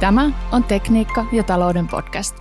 Tämä 0.00 0.30
on 0.52 0.64
Tekniikka 0.64 1.26
ja 1.32 1.42
talouden 1.42 1.88
podcast. 1.88 2.36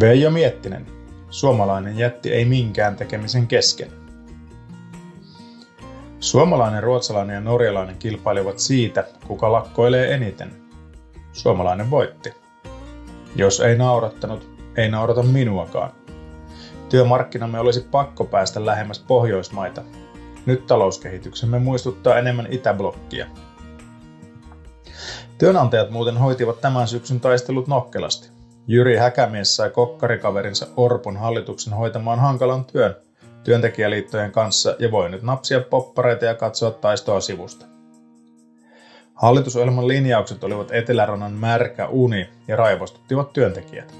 Veijo 0.00 0.30
Miettinen. 0.30 0.86
Suomalainen 1.30 1.98
jätti 1.98 2.32
ei 2.32 2.44
minkään 2.44 2.96
tekemisen 2.96 3.46
kesken. 3.46 3.88
Suomalainen, 6.20 6.82
ruotsalainen 6.82 7.34
ja 7.34 7.40
norjalainen 7.40 7.96
kilpailivat 7.98 8.58
siitä, 8.58 9.04
kuka 9.26 9.52
lakkoilee 9.52 10.14
eniten. 10.14 10.50
Suomalainen 11.32 11.90
voitti. 11.90 12.32
Jos 13.36 13.60
ei 13.60 13.76
naurattanut, 13.76 14.48
ei 14.76 14.90
naurata 14.90 15.22
minuakaan. 15.22 15.92
Työmarkkinamme 16.88 17.60
olisi 17.60 17.80
pakko 17.90 18.24
päästä 18.24 18.66
lähemmäs 18.66 18.98
Pohjoismaita. 18.98 19.82
Nyt 20.46 20.66
talouskehityksemme 20.66 21.58
muistuttaa 21.58 22.18
enemmän 22.18 22.46
Itäblokkia. 22.50 23.26
Työnantajat 25.38 25.90
muuten 25.90 26.16
hoitivat 26.16 26.60
tämän 26.60 26.88
syksyn 26.88 27.20
taistelut 27.20 27.66
nokkelasti. 27.66 28.28
Jyri 28.66 28.96
Häkämies 28.96 29.56
sai 29.56 29.70
kokkarikaverinsa 29.70 30.66
Orpon 30.76 31.16
hallituksen 31.16 31.72
hoitamaan 31.72 32.18
hankalan 32.18 32.64
työn 32.64 32.96
työntekijäliittojen 33.44 34.32
kanssa 34.32 34.76
ja 34.78 34.90
voi 34.90 35.10
nyt 35.10 35.22
napsia 35.22 35.60
poppareita 35.60 36.24
ja 36.24 36.34
katsoa 36.34 36.70
taistoa 36.70 37.20
sivusta. 37.20 37.66
Hallitusohjelman 39.14 39.88
linjaukset 39.88 40.44
olivat 40.44 40.72
Etelärannan 40.72 41.32
märkä 41.32 41.86
uni 41.86 42.28
ja 42.48 42.56
raivostuttivat 42.56 43.32
työntekijät. 43.32 43.94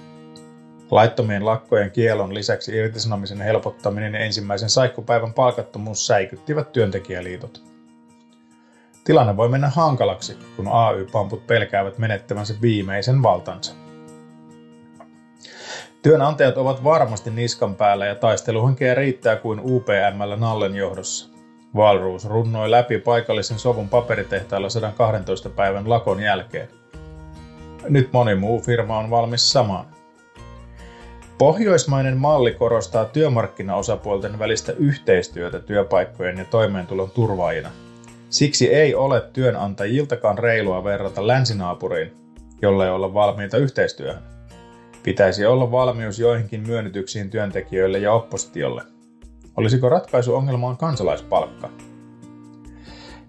Laittomien 0.91 1.47
lakkojen 1.47 1.91
kielon 1.91 2.35
lisäksi 2.35 2.77
irtisanomisen 2.77 3.41
helpottaminen 3.41 4.15
ja 4.15 4.21
ensimmäisen 4.21 4.71
saikkupäivän 4.71 5.35
palkattomuus 5.35 6.07
säikyttivät 6.07 6.73
työntekijäliitot. 6.73 7.78
Tilanne 9.09 9.37
voi 9.37 9.49
mennä 9.49 9.69
hankalaksi, 9.69 10.37
kun 10.57 10.69
AY-pamput 10.69 11.47
pelkäävät 11.47 11.99
menettävänsä 11.99 12.55
viimeisen 12.63 13.23
valtansa. 13.23 13.75
Työnantajat 16.03 16.57
ovat 16.57 16.85
varmasti 16.85 17.31
niskan 17.31 17.75
päällä 17.75 18.07
ja 18.07 18.15
taisteluhenkeä 18.15 18.95
riittää 18.95 19.37
kuin 19.37 19.61
UPMllä 19.65 20.37
Nallen 20.37 20.77
johdossa. 20.77 21.29
Valruus 21.77 22.29
runnoi 22.29 22.71
läpi 22.71 22.99
paikallisen 22.99 23.59
sovun 23.59 23.89
paperitehtailla 23.89 24.69
112 24.69 25.49
päivän 25.49 25.91
lakon 25.91 26.21
jälkeen. 26.21 26.69
Nyt 27.89 28.13
moni 28.13 28.35
muu 28.35 28.61
firma 28.61 28.99
on 28.99 29.11
valmis 29.11 29.53
samaan. 29.53 29.87
Pohjoismainen 31.39 32.17
malli 32.17 32.55
korostaa 32.55 33.05
työmarkkinaosapuolten 33.05 34.39
välistä 34.39 34.73
yhteistyötä 34.73 35.59
työpaikkojen 35.59 36.39
ja 36.39 36.45
toimeentulon 36.45 37.11
turvaajina– 37.11 37.71
Siksi 38.31 38.75
ei 38.75 38.95
ole 38.95 39.21
työnantajiltakaan 39.33 40.39
reilua 40.39 40.85
verrata 40.85 41.27
länsinaapuriin, 41.27 42.13
jolle 42.63 42.85
ei 42.85 42.91
olla 42.91 43.15
valmiita 43.15 43.57
yhteistyöhön. 43.57 44.23
Pitäisi 45.03 45.47
olla 45.47 45.71
valmius 45.71 46.19
joihinkin 46.19 46.67
myönnytyksiin 46.67 47.31
työntekijöille 47.31 47.99
ja 47.99 48.13
oppositiolle. 48.13 48.83
Olisiko 49.57 49.89
ratkaisu 49.89 50.35
ongelmaan 50.35 50.77
kansalaispalkka? 50.77 51.71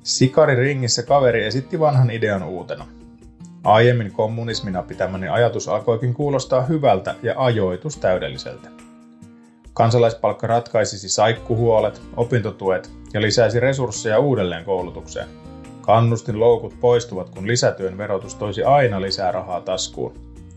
Sikari 0.03 0.55
ringissä 0.55 1.03
kaveri 1.03 1.45
esitti 1.45 1.79
vanhan 1.79 2.11
idean 2.11 2.43
uutena. 2.43 2.87
Aiemmin 3.63 4.11
kommunismina 4.11 4.83
pitämäni 4.83 5.27
ajatus 5.27 5.67
alkoikin 5.67 6.13
kuulostaa 6.13 6.61
hyvältä 6.61 7.15
ja 7.23 7.33
ajoitus 7.37 7.97
täydelliseltä. 7.97 8.78
Kansalaispalkka 9.79 10.47
ratkaisisi 10.47 11.09
saikkuhuolet, 11.09 12.01
opintotuet 12.17 12.91
ja 13.13 13.21
lisäisi 13.21 13.59
resursseja 13.59 14.19
uudelleen 14.19 14.65
koulutukseen. 14.65 15.27
Kannustin 15.81 16.39
loukut 16.39 16.79
poistuvat, 16.79 17.29
kun 17.29 17.47
lisätyön 17.47 17.97
verotus 17.97 18.35
toisi 18.35 18.63
aina 18.63 19.01
lisää 19.01 19.31
rahaa 19.31 19.61
taskuun. 19.61 20.13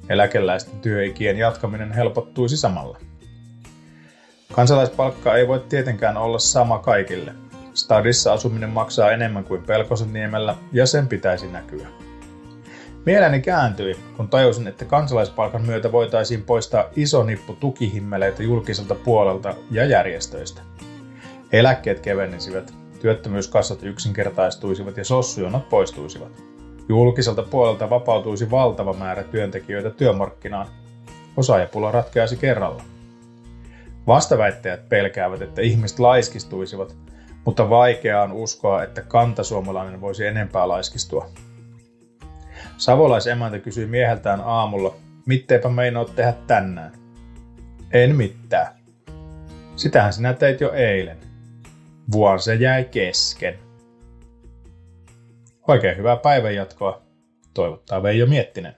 Eläkeläisten 0.09 0.81
työikien 0.81 1.39
jatkaminen 1.39 1.93
helpottuisi 1.93 2.57
samalla. 2.57 2.99
Kansalaispalkka 4.53 5.35
ei 5.35 5.49
voi 5.49 5.61
tietenkään 5.69 6.17
olla 6.17 6.39
sama 6.39 6.79
kaikille. 6.79 7.33
Stadissa 7.75 8.33
asuminen 8.33 8.71
maksaa 8.71 9.11
enemmän 9.11 9.45
kuin 9.45 9.63
Pelkosenniemellä 9.63 10.57
ja 10.73 10.87
sen 10.87 11.09
pitäisi 11.09 11.47
näkyä. 11.47 11.89
Mieleni 13.07 13.41
kääntyi, 13.41 13.97
kun 14.17 14.29
tajusin, 14.29 14.67
että 14.67 14.85
kansalaispalkan 14.85 15.63
myötä 15.63 15.93
voitaisiin 15.93 16.43
poistaa 16.43 16.85
iso 16.97 17.23
nippu 17.23 17.53
tukihimmeleitä 17.53 18.43
julkiselta 18.43 18.95
puolelta 18.95 19.55
ja 19.71 19.85
järjestöistä. 19.85 20.63
Eläkkeet 21.53 22.01
kevennisivät, 22.01 22.75
työttömyyskassat 23.01 23.83
yksinkertaistuisivat 23.83 24.97
ja 24.97 25.05
sossujonot 25.05 25.69
poistuisivat. 25.69 26.43
Julkiselta 26.89 27.43
puolelta 27.43 27.91
vapautuisi 27.91 28.51
valtava 28.51 28.93
määrä 28.93 29.23
työntekijöitä 29.23 29.91
työmarkkinaan. 29.91 30.67
Osaajapula 31.37 31.91
ratkeaisi 31.91 32.37
kerralla. 32.37 32.83
Vastaväittäjät 34.07 34.89
pelkäävät, 34.89 35.43
että 35.43 35.63
ihmiset 35.63 35.99
laiskistuisivat, 35.99 36.97
mutta 37.45 37.71
vaikeaa 37.71 38.23
on 38.23 38.33
uskoa, 38.33 38.83
että 38.83 39.03
kantasuomalainen 39.03 40.01
voisi 40.01 40.27
enempää 40.27 40.69
laiskistua. 40.69 41.29
Savolaisemäntä 42.83 43.59
kysyi 43.59 43.87
mieheltään 43.87 44.41
aamulla, 44.41 44.95
mitteipä 45.27 45.69
meinaa 45.69 46.05
tehdä 46.05 46.33
tänään. 46.47 46.93
En 47.93 48.17
mitään. 48.17 48.75
Sitähän 49.77 50.13
sinä 50.13 50.33
teit 50.35 50.61
jo 50.61 50.73
eilen. 50.73 51.19
Vuon 52.13 52.41
se 52.41 52.55
jäi 52.55 52.85
kesken. 52.85 53.59
Oikein 55.69 55.97
hyvää 55.97 56.17
päivänjatkoa. 56.17 57.03
Toivottaa 57.55 58.03
Veijo 58.03 58.27
Miettinen. 58.27 58.77